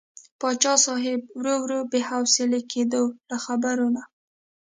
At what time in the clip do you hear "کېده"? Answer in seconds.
2.71-3.01